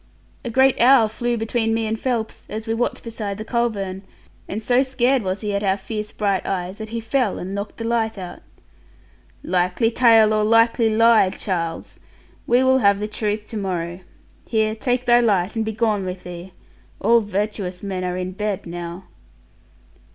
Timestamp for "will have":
12.63-12.97